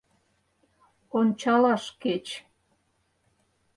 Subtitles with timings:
[1.17, 2.25] Ончалаш кеч...